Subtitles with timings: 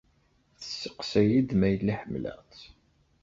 [0.59, 2.61] Tesseqsa-iyi-d ma yella ḥemmleɣ-tt.